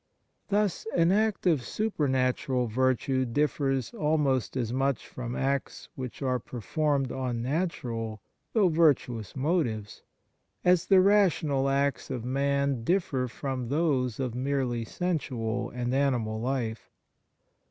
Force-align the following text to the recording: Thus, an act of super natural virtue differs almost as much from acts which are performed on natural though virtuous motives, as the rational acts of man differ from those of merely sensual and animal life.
Thus, 0.49 0.87
an 0.97 1.11
act 1.11 1.45
of 1.45 1.61
super 1.61 2.07
natural 2.07 2.65
virtue 2.65 3.23
differs 3.23 3.93
almost 3.93 4.57
as 4.57 4.73
much 4.73 5.07
from 5.07 5.35
acts 5.35 5.89
which 5.93 6.23
are 6.23 6.39
performed 6.39 7.11
on 7.11 7.43
natural 7.43 8.19
though 8.53 8.67
virtuous 8.69 9.35
motives, 9.35 10.01
as 10.65 10.87
the 10.87 11.01
rational 11.01 11.69
acts 11.69 12.09
of 12.09 12.25
man 12.25 12.83
differ 12.83 13.27
from 13.27 13.69
those 13.69 14.19
of 14.19 14.33
merely 14.33 14.83
sensual 14.85 15.69
and 15.69 15.93
animal 15.93 16.41
life. 16.41 16.89